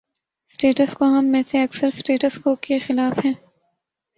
’Status 0.55 0.93
quo‘ 0.93 1.05
ہم 1.07 1.25
میں 1.25 1.41
سے 1.47 1.61
اکثر 1.63 1.89
'سٹیٹس 1.89 2.37
کو‘ 2.43 2.55
کے 2.61 2.79
خلاف 2.79 3.25
ہیں۔ 3.25 3.33